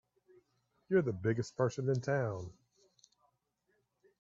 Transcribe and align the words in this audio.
You're 0.89 1.03
the 1.03 1.13
biggest 1.13 1.55
person 1.55 1.87
in 1.87 2.01
town! 2.01 2.51